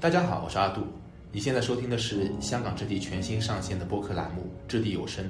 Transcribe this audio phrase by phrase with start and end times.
[0.00, 0.86] 大家好，我是阿杜。
[1.32, 5.24] 你现在收听的是香港置地全新上线的播客栏目《置地有声》。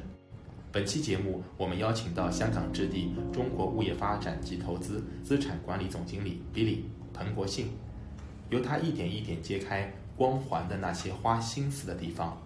[0.71, 6.81] 本期节目，我们邀请到香港置地中国物业发展及投资资产管理总经理 Billy
[7.15, 7.71] 彭国信，
[8.51, 12.37] 由他一点一点揭开光环的那些花心思的地方。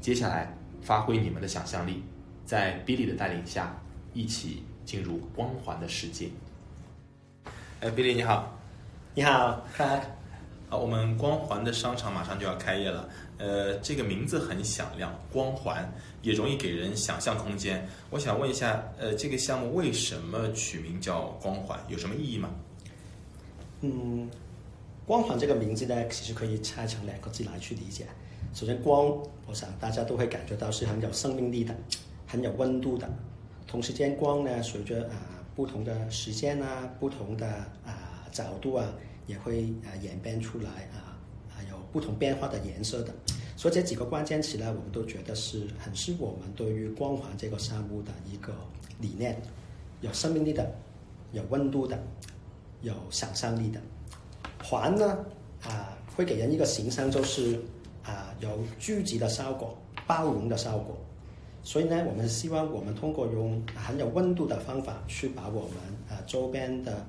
[0.00, 2.04] 接下来，发挥你们的想象力，
[2.46, 3.76] 在 Billy 的带领下，
[4.14, 6.28] 一起进入光环的世界。
[7.80, 8.56] 哎，Billy 你好。
[9.12, 10.17] 你好，嗨。
[10.70, 13.08] 好，我们光环的商场马上就要开业了。
[13.38, 15.90] 呃，这个名字很响亮，光环
[16.20, 17.88] 也容易给人想象空间。
[18.10, 21.80] 我想问一下，呃，这个项目为什么取名叫光环？
[21.88, 22.50] 有什么意义吗？
[23.80, 24.28] 嗯，
[25.06, 28.06] 光环这个名字呢，其实可以拆成两个字来去理解。
[28.52, 29.06] 首先，光，
[29.46, 31.74] 我想大家都会感觉到是很有生命力的，
[32.26, 33.08] 很有温度的。
[33.66, 35.16] 同时间，光呢，随着啊
[35.56, 37.46] 不同的时间啊，不同的
[37.86, 38.86] 啊角度啊。
[39.28, 41.14] 也会啊演变出来啊
[41.50, 43.14] 啊有不同变化的颜色的，
[43.56, 48.52] 所以这几个关键词呢，我们都觉得是很是我们对于光环这个项目的一个
[48.98, 49.40] 理念，
[50.00, 50.68] 有生命力的，
[51.32, 51.96] 有温度的，
[52.80, 53.78] 有想象力的。
[54.64, 55.24] 环呢
[55.62, 57.60] 啊会给人一个形象，就是
[58.02, 58.48] 啊有
[58.78, 59.76] 聚集的效果，
[60.06, 60.96] 包容的效果。
[61.62, 65.72] 所以呢，我们希望我们通过用很有温度的方法去把我们
[66.08, 67.04] 啊周边的。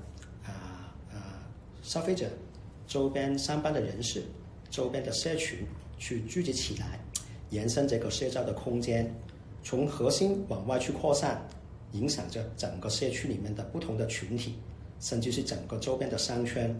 [1.81, 2.27] 消费者、
[2.87, 4.23] 周边上班的人士、
[4.69, 5.59] 周边的社群
[5.97, 6.99] 去聚集起来，
[7.49, 9.11] 延伸这个社交的空间，
[9.63, 11.41] 从核心往外去扩散，
[11.93, 14.55] 影响着整个社区里面的不同的群体，
[14.99, 16.75] 甚至是整个周边的商圈。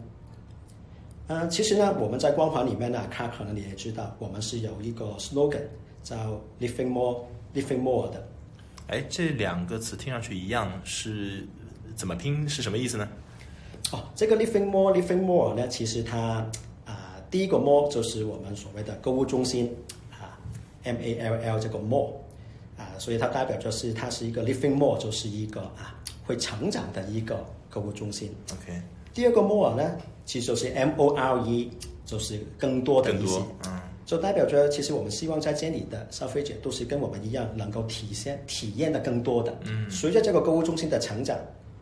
[1.27, 5.61] 嗯，其实呢，我们在光环里面呢，他可能你也知道，我们是有一个 slogan
[6.01, 8.27] 叫 “living more, living more” 的。
[8.87, 11.47] 哎，这两个词听上去一样，是
[11.95, 12.49] 怎么拼？
[12.49, 13.07] 是什么意思呢？
[13.91, 16.45] 哦，这个 living more, living more 呢，其实它
[16.85, 19.75] 啊，第一个 more 就是我们所谓的购物中心
[20.11, 20.37] 啊
[20.83, 22.11] ，M A L L 这个 more
[22.77, 28.31] 啊，所以它代表就是它是一个 living more，就是一个啊会成长的一个购物中心。
[28.51, 28.79] OK。
[29.11, 31.71] 第二个 more 呢，其实就是 M O R E，
[32.05, 33.41] 就是更多的意思。
[33.65, 33.79] 嗯。
[34.05, 39.57] 就代表着其实我们希望在这里的消费者都是跟我们一样，能够体现体验的更多的。
[39.65, 39.89] 嗯。
[39.89, 41.35] 随着这个购物中心的成长。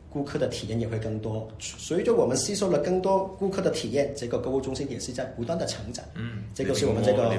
[0.09, 6.03] 顾客的体验也会更多，随着我们吸收了更多顾客的体验，这个购物中心也是在不断的成长。
[6.16, 7.29] 嗯，这个是我们这个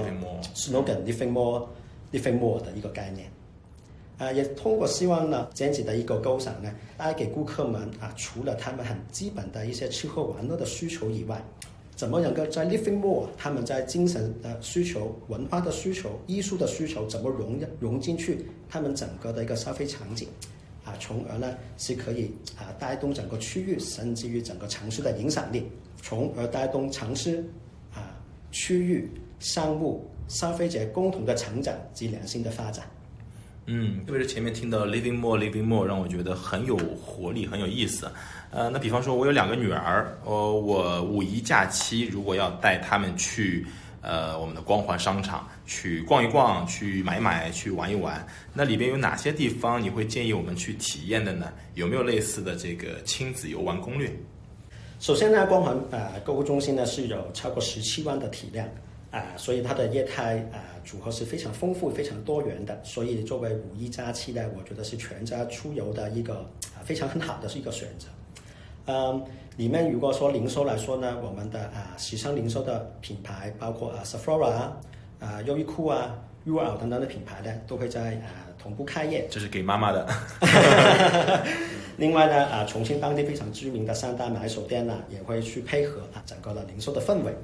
[0.55, 1.67] slogan “living more,
[2.13, 3.29] living more” 的一个概念。
[4.19, 11.43] 啊，也通过希望呢，这样子的一个构想呢，带给顾客们啊，除了他们很基本的一些吃喝玩乐的需求以外，
[11.95, 20.29] 怎么能够在 living more，他们在精神的需求、文化的需求、艺术的需求，怎么融融进去他们整个的一个消费场景？
[20.89, 27.45] 啊，从而呢是可以啊带动整个区域，甚至于整个城市的影响力，从而带动城市
[27.93, 28.17] 啊
[28.51, 29.07] 区域
[29.39, 32.87] 商务消费者共同的成长及良性的发展。
[33.67, 38.11] 嗯，特别是前面听到 living more living more，让我觉得很有活力，很有意思。
[38.51, 43.67] 呃，那比方说，我有两个女儿，呃，我五一假期如果要带她们去。
[44.01, 48.25] 呃，我们的光环商场去逛一逛，去买买，去玩一玩。
[48.55, 51.53] 那里边有哪些地方你会建议我们去体验的呢？
[51.75, 54.11] 有没有类似的这个亲子游玩攻略？
[55.01, 58.69] 首先呢，光环呃购物中心呢是有超过十七万的体量
[59.11, 62.81] 啊，所以它的业态啊组合是非常丰富、非常多元的。
[62.85, 66.35] 所以作为五一假期呢，我觉得是全家出游的一个
[66.75, 68.07] 啊非常很好的是一个选择。
[68.89, 69.25] 嗯。
[69.59, 74.71] 里面如果说零售来说呢，我们的啊时尚零售的品牌包括啊 Sephora
[75.19, 79.27] 啊、优衣库啊、u r 等等的品牌呢，都会在啊同步开业。
[79.29, 80.07] 这是给妈妈的。
[81.97, 87.35] 另外呢，啊重庆当地非常知名的三大买手店呢，也会去配合啊整个的零售的氛围。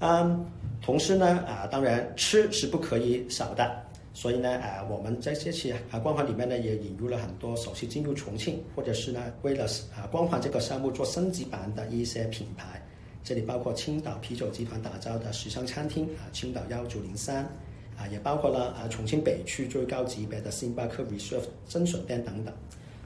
[0.00, 0.44] 嗯，
[0.82, 3.80] 同时呢，啊当然吃是不可以少的。
[4.16, 12.80] 所以呢，啊，我们在这次啊光环里面呢，也引入了很多首次进入重庆，或者是呢为了啊光环这个项目做升级版的一些品牌。
[13.24, 17.44] 这里包括青岛啤酒集团打造的时尚餐厅啊，青岛幺九零三
[17.98, 22.54] 啊，也包括了啊重庆北区最高级别的星巴克 Reserve 真笋店等等。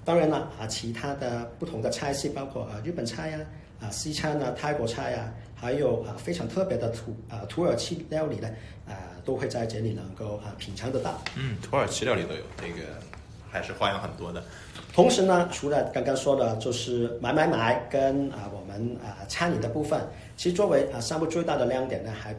[0.05, 3.47] 当然了啊，其他的不同的菜系包括啊日本菜呀、啊
[3.91, 8.49] 西餐啊、泰国菜呀，还有啊非常特别的土啊土耳其料理呢
[8.87, 9.15] 啊。
[9.29, 11.23] 都会在这里能够啊品尝得到。
[11.37, 12.89] 嗯，土耳其料理都有，这个
[13.51, 14.43] 还是花样很多的。
[14.95, 20.01] 同时呢，除了刚刚说的，就是买买买跟啊我们啊餐饮的部分，
[20.39, 22.35] 其实作为啊项目最大的亮点呢，还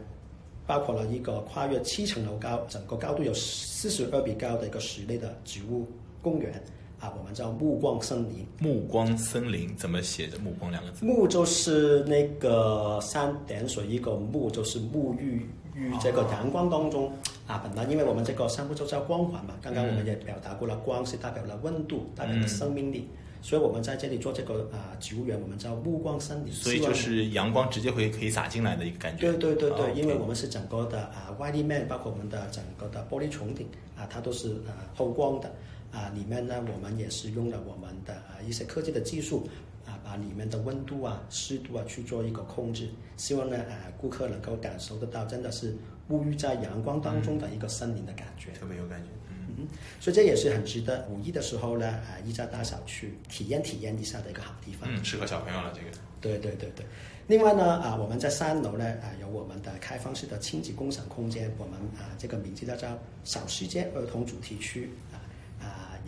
[0.66, 5.86] 包括了一个跨越七层楼高、整个高度有四十二米高的一个室内的植物
[6.20, 6.60] 公园
[7.00, 8.46] 啊，我们叫暮光森林。
[8.58, 10.38] 暮光森林怎么写的？
[10.38, 11.02] 暮光两个字。
[11.04, 17.10] 暮就是那个三点水一个暮，就是沐浴于这个阳光当中
[17.46, 17.58] 啊。
[17.64, 23.08] 本来因为我们这个三步就叫光环嘛，刚刚我们也表达过了，光是代表了温度，代表了生命力。
[23.42, 26.52] 所以我们在这里做这个啊植物园，我们叫暮光森林。
[26.52, 29.32] 所以就是阳光直接会可以洒进来的一个感觉。
[29.32, 33.66] 对对对对，因为我们是整个的啊外立面，包括我们的整个的玻璃穹顶
[33.96, 35.50] 啊，它都是啊透光的。
[35.92, 39.48] 啊，里面呢，我们也是用了我们的啊一些科技的技术，
[39.86, 45.76] 啊，把里面的温度啊、湿度啊去做一个控制，希望呢，啊，顾客能够感受得到，真的是
[46.08, 49.08] 沐浴在阳光当中的一个森林的感觉，特别有感觉。
[49.28, 49.66] 嗯，
[49.98, 54.88] 所以这也是很值得五一的时候呢，啊，一家大小去体验体验一下的一个好地方。
[54.92, 55.86] 嗯，适合小朋友了，这个。
[56.20, 56.84] 对对对对。
[57.28, 62.88] 另外呢，啊，我们在三楼呢，啊，有我们的开放式的亲子共享空间，我们啊，这个名字叫做
[63.24, 64.90] 小世界儿童主题区。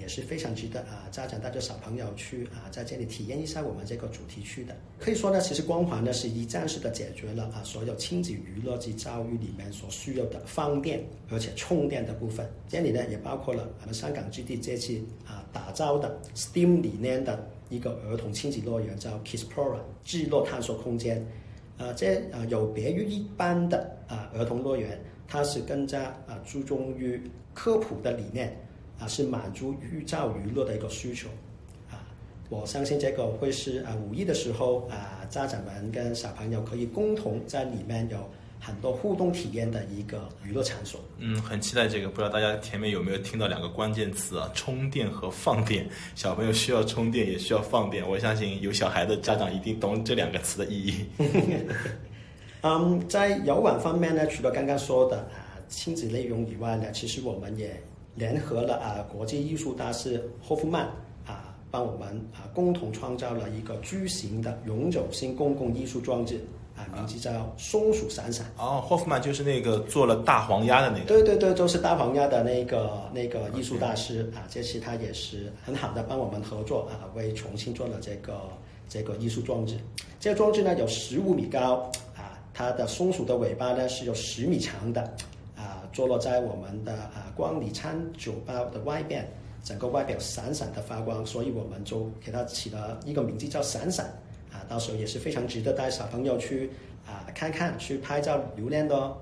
[0.03, 4.77] 也是非常值得啊，家长带着小朋友去啊，在这里体验一下我们这个主题区的。
[4.99, 11.01] 可以说呢，其实光环呢是一站式的解决了啊所有亲子娱乐及教育里面所需要的方便
[11.31, 12.45] 而且充电的部分。
[12.69, 21.25] 这里呢也包括了我们香港基地这次啊打造的 STEAM 理念的一个儿童亲子乐园，叫 Kidspora 智乐探索空间。
[21.79, 27.21] 啊，这啊有别于一般的啊儿童乐园，它是更加啊注重于
[27.55, 28.57] 科普的理念。
[29.03, 31.29] 啊，是满足寓教娱乐的一个需求，
[31.91, 31.99] 啊，
[32.49, 38.19] 我相信这个会是啊五一的时候啊，家长们跟小朋友可以共同在里面有
[38.61, 41.01] 很多互动体验的一个娱乐场所。
[41.19, 44.49] 嗯，很期待这个，不知道大家前面有没有听到两个关键词啊？
[44.55, 45.85] 充电和放电。
[46.15, 48.09] 小朋友需要充电，也需要放电。
[48.09, 50.95] 我相信有小孩的家长一定懂这两个词的意义。
[52.63, 57.83] 嗯，在游玩方面呢，除了刚刚说的啊亲子内容以外呢，其实我们也。
[58.15, 60.85] 联合了啊，国际艺术大师霍夫曼
[61.27, 66.45] 啊，帮我们啊共同创造了一个巨型的永久性公共艺术装置
[66.77, 68.47] 啊，名字叫松鼠闪闪。
[68.59, 71.05] 哦，霍夫曼就是那个做了大黄鸭的那个。
[71.05, 78.41] 对对对，就是大黄鸭的那个那个艺术大师啊，这次他也是很好的帮我们合作啊，为重庆做了这个
[78.89, 79.79] 这个艺术装置。
[80.21, 85.03] 这个装置呢有十五米高啊，它的松鼠的尾巴呢是有十米长的
[85.57, 85.83] 啊。
[85.93, 89.27] 坐落在我们的啊光里餐酒吧的外边，
[89.63, 94.07] 整个外表闪闪的发光，所以我们就给它起了一个名字叫“闪闪”。
[94.53, 96.71] 啊，到时候也是非常值得带小朋友去
[97.07, 99.17] 啊看看、去拍照留念的哦。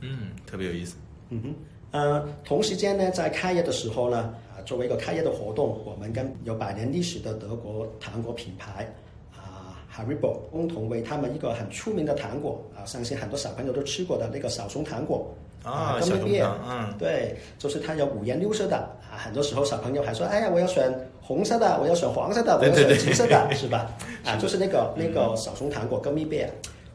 [0.00, 0.94] 嗯，特别有意思。
[1.30, 1.54] 嗯哼，
[1.90, 8.88] 呃，同时间呢，在开业的时候呢，啊，作为一个开业的活动，我们跟有百年历史的德国糖果品牌
[9.34, 15.34] 啊 Haribo 共同为他们一个很出名的糖果啊，相信很多小朋友都吃过的那个小熊糖果。
[15.62, 20.90] 啊，小熊糖，嗯，对，就是它有五颜六色的啊，很多时候小朋友还说，哎呀，我要选
[21.20, 23.94] 红色的，我要选黄色的，我要选橘色的， 是吧？
[24.24, 26.48] 啊，就是那个那个小熊糖果 Gummy Bear，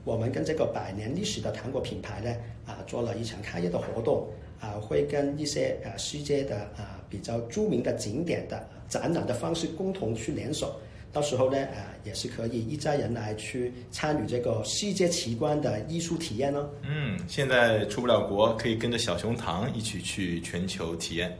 [0.04, 2.36] 我们跟这个百年历史的糖果品牌呢，
[2.66, 4.28] 啊，做了一场开业的活动，
[4.60, 10.76] 啊，会跟一些啊世界的啊比较著名的景点的展览的方式共同去联手。
[11.16, 16.70] 到时候呢，呃，也是可以一家人来去参与这个世界奇观的艺术体验哦。
[16.82, 21.34] 嗯，现在出不了国，可以跟着小熊糖一起去全球体验。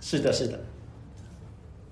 [0.00, 0.60] 是的，是的。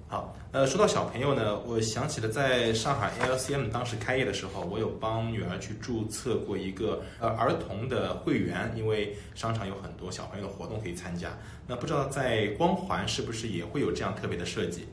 [0.07, 11.37] 好，呃，说到小朋友呢，我想起了在上海 LCM 当时开业的时候，我有帮女儿去注册过一个呃儿童的会员，因为商场有很多小朋友的活动可以参加。
[11.67, 14.87] 那不知道在光环是不是也会有这样特别的设计？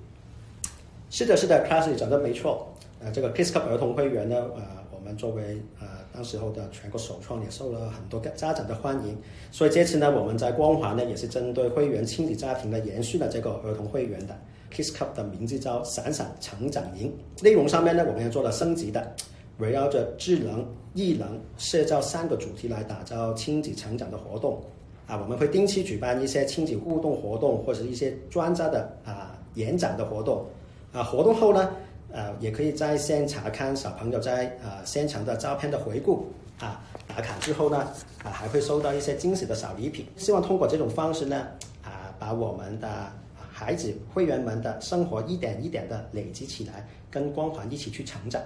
[1.10, 2.68] 是的，是的，Classy 讲的没错。
[3.00, 9.18] 呃，这个 Kiss Cup 儿童会员呢，呃，我们作为呃当时候的全国首创，也受了很多家长的欢迎。
[9.52, 14.36] 所以这次呢，我们在光华呢，也是针对会员亲子家庭呢，延续了这个儿童会员的
[14.72, 17.14] Kiss Cup 的名字叫“闪闪成长营”。
[17.44, 19.16] 内容上面呢，我们也做了升级的，
[19.60, 24.60] 围绕着智能、艺能、社交三个主题来打造亲子成长的活动。
[25.06, 30.44] 啊，我们会定期举办一些亲子互动活动，或者一些专家的啊演讲的活动。
[30.96, 31.76] 啊，活动后呢，
[32.10, 37.80] 呃，也可以在线查看小朋友在呃现场的照片的回顾啊，打卡之后呢，
[38.24, 40.06] 啊，还会收到一些惊喜的小礼品。
[40.16, 41.48] 希望通过这种方式呢，
[41.84, 43.12] 啊，把我们的
[43.52, 48.42] 孩子会员们的生活一点一点的累积起来，跟光环一起去成长。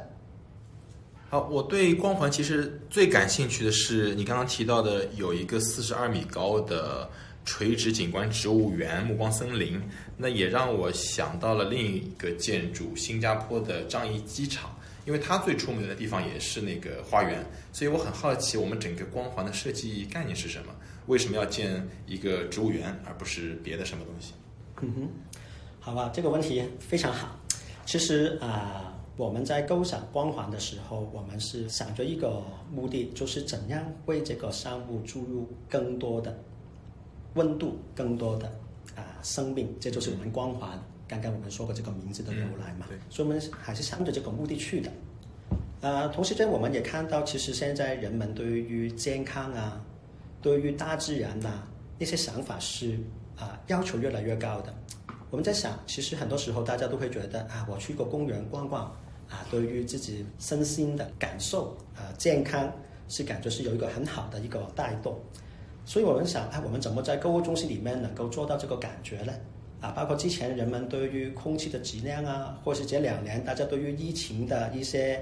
[1.30, 7.08] 好，我对光环其实最感兴趣的是你刚刚提到的有一个四十二米高的。
[7.50, 9.82] 垂直景观植物园、暮光森林，
[10.16, 14.70] 那也让我想到了另一个建筑——新加坡的樟宜机场，
[15.04, 20.72] 因为它最出名的地方也是那个花园，所以我很好奇，我们整个光环的设计概念是什么？
[21.08, 24.34] 为什么要建一个植物园，而不是别的什么东西？
[24.82, 25.10] 嗯哼，
[25.80, 27.36] 好吧，这个问题非常好。
[27.84, 36.40] 其实啊，我们在构想光环的时候，我们是想着一个目的，就是怎样为这个商务注入更多的
[37.36, 38.48] 温度、更多的
[38.96, 39.74] 啊生命。
[39.80, 40.80] 这就是我们光环。
[41.08, 44.92] 刚刚我们说过这个名字的由来嘛，所以我们还是向着这个目的去的。
[45.82, 49.82] 呃，同时间我们也看到，其实现在人们对于健康啊，
[50.40, 51.64] 对于大自然呐
[51.98, 53.00] 那些想法是
[53.36, 54.72] 啊要求越来越高的。
[55.32, 58.86] 我们在想，其实很多时候大家都会觉得啊，我去个公园逛逛
[59.28, 62.72] 啊，对于自己身心的感受啊健康
[63.08, 65.20] 是感觉是有一个很好的一个带动。
[65.90, 69.34] 所以我们想，哎，我们怎么在购物中心里面能够做到这个感觉呢？
[69.82, 75.20] 啊，包括之前人们对于空气的质量啊，或是这两年大家对于疫情的一些。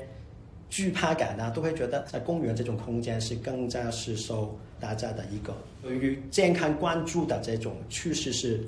[0.70, 8.68] 惧怕感啊，都会觉得在公园这种空间是更加是受大家的一个对于健康关注的这种趋势是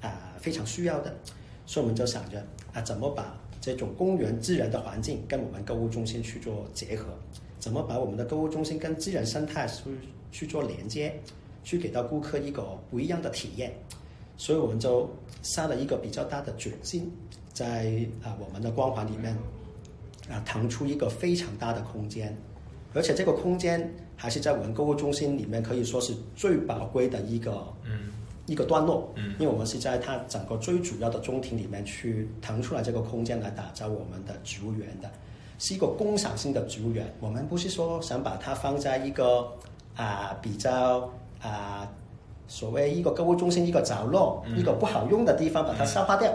[0.00, 1.14] 啊非常需要的，
[1.64, 7.04] 所以我们就想着啊怎么把这种公园自然的环境跟我们购物中心去做结合，
[7.60, 9.84] 怎么把我们的购物中心跟自然生态去
[10.36, 11.14] 去做连接，
[11.64, 13.72] 去给到顾客一个不一样的体验，
[14.36, 15.08] 所以我们就
[15.42, 17.10] 下了一个比较大的决心，
[17.52, 19.36] 在啊我们的光环里面。
[20.28, 22.36] 啊，腾出一个非常大的空间，
[22.94, 23.78] 而且这个空间
[24.16, 28.10] 还是在我们购物中心里面可以说是最宝贵的一个嗯
[28.46, 35.08] 一个段落，嗯，因为我们是在它整个最主要的中庭里面去腾出来这个空间来打造我们的植物园的，
[35.60, 37.06] 是一个共享性的植物园。
[37.20, 39.48] 我们不是说想把它放在一个
[39.96, 41.10] 啊比较
[41.42, 41.88] 啊
[42.46, 46.32] 所谓一个购物中心一个角落一个不好用的地方把它消化掉。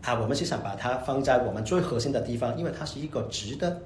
[0.00, 3.82] 啊，我们是想把它放在我们最核心的地方，因为它是一个值得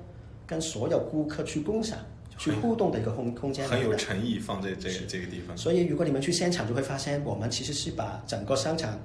[0.46, 1.98] 跟所有顾客去共享、
[2.36, 3.66] 去互动的一个空空间。
[3.66, 5.56] 很有诚意放在这这个地方。
[5.56, 8.96] 所以，如果你们去现场，就会发现我们其实是把整个商场，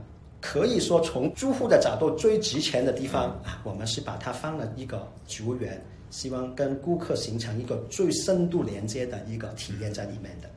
[0.42, 10.50] 可以说从住户的角度最值钱的地方啊，我们是把它放了一个植物园，希望跟顾客形成一个最深度连接的一个体验在里面的。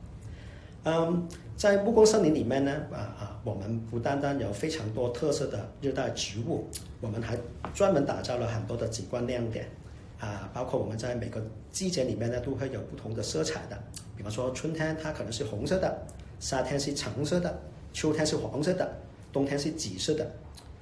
[0.83, 6.67] 嗯，在木工森林里面呢，啊啊，我们不单单有非常多特色的热带植物，
[7.01, 7.37] 我们还
[7.73, 9.67] 专门打造了很多的景观亮点，
[10.19, 11.39] 啊，包括我们在每个
[11.71, 13.77] 季节里面呢，都会有不同的色彩的。
[14.17, 16.03] 比方说春天它可能是红色的，
[16.39, 17.59] 夏天是橙色的，
[17.93, 18.91] 秋天是黄色的，
[19.31, 20.31] 冬天是紫色的。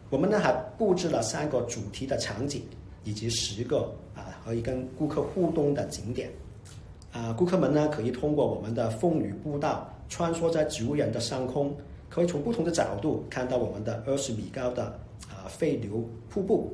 [0.10, 2.64] 我们呢还布置了三个主题的场景，
[3.04, 6.28] 以及十个啊可以跟顾客互动的景点。
[7.12, 11.72] 啊，顾客们呢可以通过我们的风雨步道穿梭在植物园的上空，
[12.10, 14.86] 可以从不同的角度看到我们的二十米高的
[15.30, 16.74] 啊废流瀑布。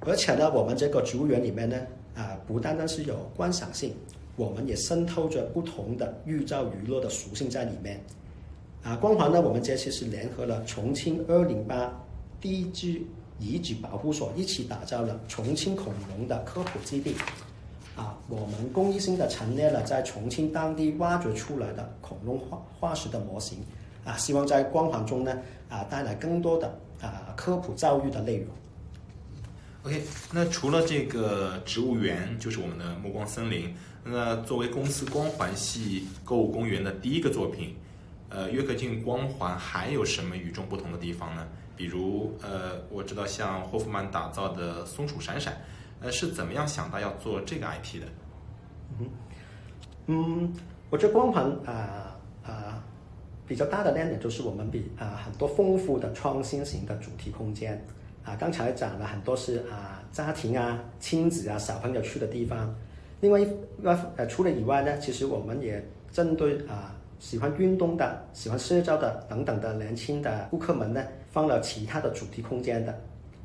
[0.00, 1.76] 而且呢，我们这个植物园里面呢
[2.14, 3.92] 啊，不单单是有观赏性，
[4.36, 8.02] 我们也渗透着不同的寓教娱乐的属性在里面。
[8.82, 11.92] 啊，光环呢，我们这次是联合了重庆二零八
[12.40, 13.02] 地质
[13.40, 17.16] 遗址保护所一起打造了重庆恐龙的科普基地。
[17.96, 23.58] 啊，我们公益性的陈列了在重庆当地挖掘出来的恐龙化化石的模型，
[24.04, 25.36] 啊，希望在光环中呢，
[25.68, 26.68] 啊，带来更多的
[27.02, 28.46] 啊科普教育的内容。
[29.82, 33.74] OK，那除了这个植物园，就是我们的目光森林。
[34.02, 37.74] 那作为公司光环系购物公园的第一个作品，
[38.30, 41.46] 呃，约克郡光环还有什么与众不同的地方呢？
[41.80, 45.56] 比如，呃，我知道像霍夫曼打造的松鼠闪闪。
[46.02, 48.06] 呃，是怎么样想到要做这个 IP 的？
[48.98, 49.08] 嗯，
[50.08, 50.52] 嗯，
[50.90, 52.84] 我觉得光盘啊啊
[53.48, 57.82] 比较大的亮点就是我们比啊很多丰富的创新型的主题空间
[58.26, 62.74] 啊，刚才讲了很多是啊家庭啊亲子啊小朋友去的地方。
[63.22, 63.48] 另外一
[63.80, 65.82] 外呃除了以外呢，其实我们也
[66.12, 71.00] 针对啊喜欢运动的、喜欢社交的等等的年轻的顾客们呢，
[71.30, 72.92] 放了其他的主题空间的，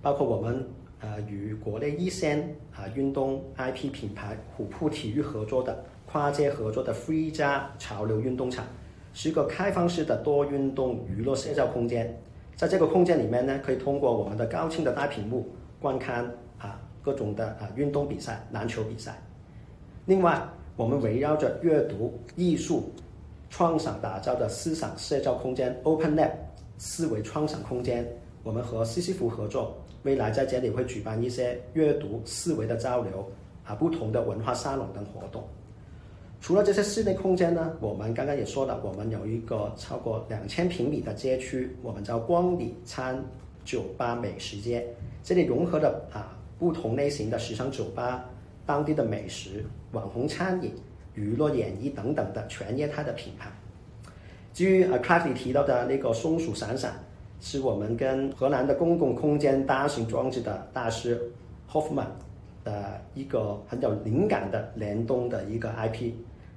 [0.01, 0.67] 包括我们。
[1.01, 8.65] 呃，与国内一线啊运动 IP 品牌虎扑体育合作的跨界合作的 Free 加潮流运动场，
[9.13, 12.17] 是一个开放式的多运动娱乐社交空间。
[12.55, 15.47] 在这个空间里面呢，可以通过我们的高清的大屏幕
[15.79, 16.25] 观看
[16.57, 19.21] 啊各种的啊运动比赛、篮球比赛。
[20.05, 20.41] 另外，
[20.75, 22.89] 我们围绕着阅读、艺术、
[23.55, 26.31] 创想打造的思想社交空间 Open Lab
[26.77, 28.05] 思维创想空间，
[28.43, 29.77] 我们和西西弗合作。
[30.03, 33.25] 未来在这里会举办一些阅读思维的交流
[33.63, 35.41] 啊，不同的文化沙龙等活动。
[36.41, 43.23] 除了这些室内空间呢，我们刚刚也说了，我们有一个超过两千平米的街区，我们叫光里餐
[43.63, 44.85] 酒吧美食街。
[45.23, 48.25] 这里融合了啊不同类型的时尚酒吧、
[48.65, 50.73] 当地的美食、网红餐饮、
[51.15, 53.49] 娱乐演艺等等的全业态的品牌。
[54.53, 56.93] 至于啊 c r a f t y 提到的那个松鼠闪闪。
[57.41, 61.21] 是我们跟荷兰的公共空间大型装置的大师
[61.69, 62.07] Hoffman
[62.63, 66.13] 的一个很有灵感的联动的一个 IP。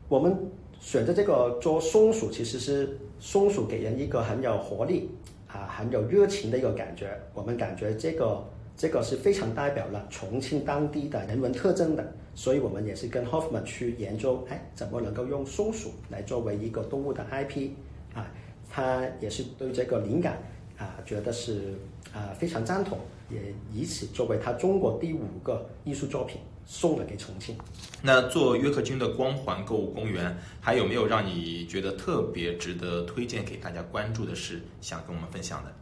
[0.08, 0.34] 我们
[0.80, 5.10] 选择这个做松鼠，其实是松鼠给人一个很有活力
[5.48, 7.10] 啊，很有热情的一个感觉。
[7.34, 8.42] 我们感觉这个
[8.76, 17.70] 这个是非常代表了重庆当地的人文特征的，所以我们也是跟 Hoffman 去研究，哎，怎么能够用松鼠来作为一个动物的 IP
[18.14, 18.30] 啊？
[18.70, 20.38] 他也是对这个灵感。
[20.78, 21.74] 啊，觉得是
[22.14, 22.96] 啊非常赞同，
[23.28, 27.56] 也以此作为他中国第五个艺术作品送了给重庆。
[28.00, 35.74] 那做约克君的光环购物公园，还有没有让你觉得特别值得推荐给大家关注的事，想跟我们分享的？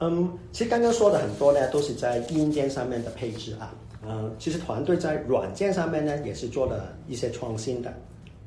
[0.00, 3.74] 嗯，其实刚刚说的很多呢，都是在硬件上面的配置啊。
[4.02, 7.92] 嗯，其实团队在软件上面呢，也是做了一些创新的。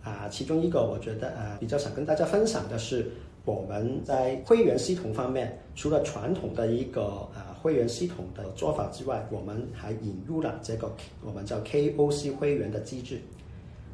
[0.04, 3.10] 啊，其中一个我觉得呃比较想跟大家分享的是。
[3.46, 10.90] 我们在会员系统方面，除了传统的一个呃会员系统的做法之外，我们还引入了这个
[11.22, 13.20] 我们叫 KOC 会员的机制。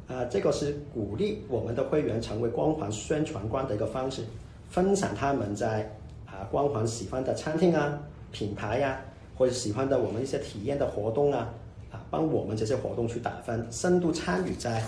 [0.06, 4.22] 啊，这个是鼓励我们的会员成为光环宣传官的一个方式，
[4.68, 5.90] 分享他们在
[6.40, 7.98] 啊光环喜欢的餐厅啊、
[8.32, 9.00] 品牌呀，
[9.36, 11.48] 或者喜欢的我们一些体验的活动啊，
[11.92, 14.80] 啊，帮我们这些活动去打分，深度参与在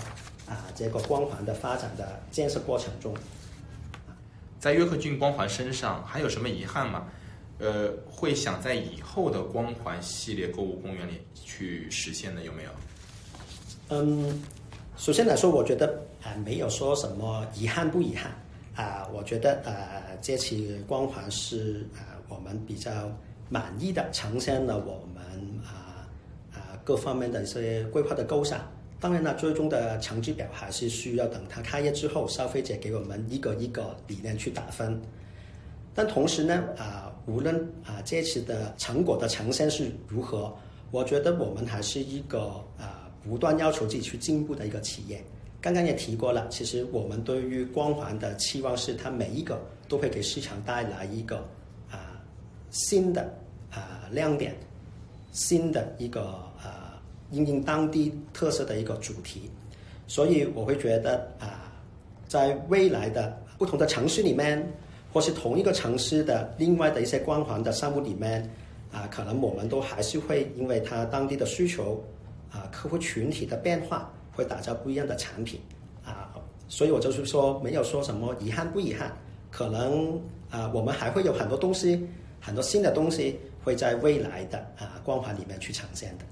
[0.47, 3.13] 啊这个光环的发展的建设过程中。
[4.59, 7.05] 在约克郡光环身上还有什么遗憾吗？
[7.59, 12.69] 呃，会想在以后的光环系列购物公园里去实现的有没有？
[13.89, 14.41] 嗯，
[14.97, 18.31] 首先来说，我觉得啊，没有说什么遗憾不遗憾
[18.75, 19.07] 啊。
[19.13, 20.55] 我觉得呃，这次
[20.87, 23.11] 光环是啊，我们比较
[23.49, 25.23] 满意的呈现了我们
[25.63, 26.07] 啊
[26.53, 28.59] 啊各方面的一些规划的构想。
[28.99, 34.97] 当然了，最终的成绩表还是需要等它开业之后，消费者给我们一个一个理念去打分。
[35.93, 37.53] 但同时呢，啊，无论
[37.85, 40.55] 啊这次的成果的呈现是如何，
[40.89, 45.21] 我觉得我们还是一个啊不断要求自己去进步的一个企业。
[45.63, 51.37] 刚刚也提过了，其实我们对于光环的期望是，它每一个都会给市场带来一个
[51.89, 52.21] 啊
[52.69, 53.33] 新的
[53.71, 54.53] 啊亮点，
[55.31, 56.37] 新的一个。
[57.31, 59.49] 因应当地特色的一个主题，
[60.05, 61.73] 所以我会觉得啊，
[62.27, 64.63] 在未来的不同的城市里面，
[65.11, 68.47] 或是同一个城市的另外的一些光环的项目里面，
[68.91, 71.99] 啊，可能我们都还是会因为它当地的需求，
[72.51, 75.59] 啊，客户群体的变化，会打造不一样的产品，
[76.03, 76.33] 啊，
[76.67, 79.15] 所以我就是说，没有说什么遗憾不遗憾，
[79.51, 80.19] 可能
[80.49, 82.05] 啊，我们还会有很多东西，
[82.41, 86.25] 很多新的东西会在未来的啊光环里面去呈现的。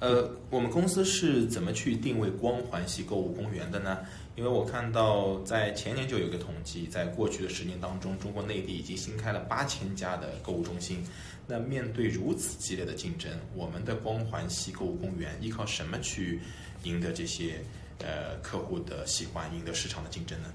[0.00, 3.98] 呃，我们公司是怎么去定位光环系购物公园的呢？
[4.34, 11.04] 因为我看到在前年就有一个统计，在过去的十年当中，中国内地已经新开了八千家的购物中心。
[11.46, 16.40] 那面对如此激烈的竞争，我们的光环系购物公园依靠什么去
[16.84, 17.62] 赢得这些
[17.98, 20.48] 呃客户的喜欢，赢得市场的竞争呢？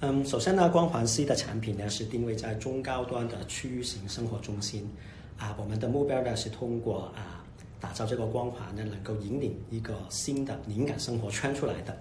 [0.00, 4.88] 嗯，首先呢，光环 C 的产品呢是定位在中高端的区域型生活中心
[5.38, 7.42] 啊，我们的目标呢是通过啊。
[7.78, 11.96] 打造这个光环呢，能够引领一个新的灵感生活圈出来的。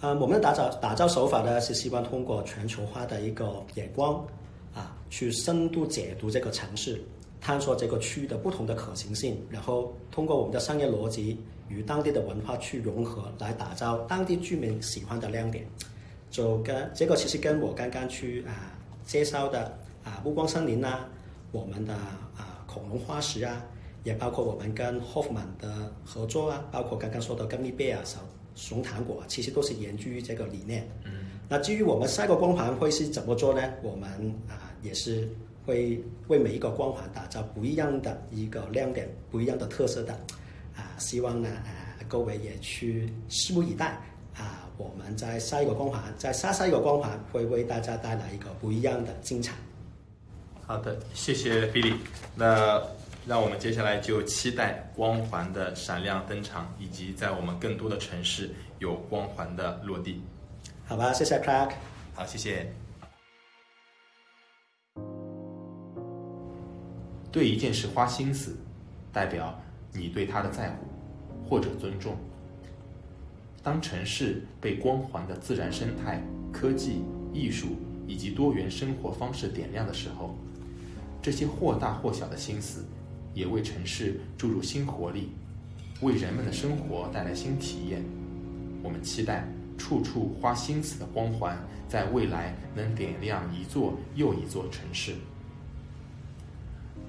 [0.00, 4.26] 啊，我们的打造打造手法呢，是希望通过全球化的一个眼光
[4.74, 7.00] 啊，去深度解读这个城市，
[7.44, 15.66] 探索这个区域的不同的可行性，然后通过我们的商业逻辑与当地的文化去融合，来打造当地居民喜欢的亮点。
[16.30, 18.72] 就跟这个其实跟我刚刚去啊
[19.04, 21.06] 介绍的啊目光森林啊，
[21.52, 23.62] 我们的啊恐龙化石啊。
[24.04, 28.18] 也包括我们跟 Hoffman 的合作啊，包括刚刚说的跟蜜贝啊、小
[28.54, 30.86] 熊糖果，其实都是源于这个理念。
[31.04, 33.62] 嗯，那至于我们下一个光环会是怎么做呢？
[33.82, 34.10] 我们
[34.46, 35.26] 啊也是
[35.64, 40.12] 会为每一个光环打造不一样的一个亮点、不一样的特色的。
[40.76, 43.98] 啊，希望呢啊各位也去拭目以待
[44.36, 44.68] 啊！
[44.76, 49.54] 我们在下一个光环，在下下一个光环会为大家带来一个不一样的精彩。
[50.66, 51.94] 好的，谢谢 Billy。
[52.34, 52.82] 那。
[53.26, 58.50] 让我们接下来就期待光环的闪亮登场，以及在我们更多的城市
[58.80, 60.20] 有光环的落地。
[60.84, 61.70] 好吧，谢谢 Clark。
[62.14, 62.83] 好，谢谢。
[67.34, 68.54] 对一件事花心思，
[69.12, 69.60] 代表
[69.92, 70.86] 你对它的在乎
[71.44, 72.16] 或者尊重。
[73.60, 77.70] 当城市被光环的自然生态、科技、艺术
[78.06, 80.36] 以及多元生活方式点亮的时候，
[81.20, 82.84] 这些或大或小的心思。
[83.34, 85.30] 也为城市注入新活力，
[86.02, 88.00] 为人们的生活带来新体验。
[88.80, 89.44] 我们期待
[89.76, 95.14] 处处花心思的光环，在未来能点亮一座又一座城市。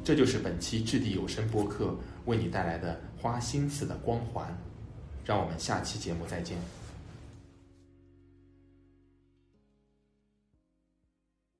[0.06, 4.56] 这就是本期掷地有声播客为你带来的花心思的光环。
[5.26, 6.85] 让我们下期节目再见。